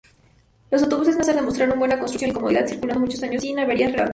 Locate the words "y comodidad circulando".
2.31-3.01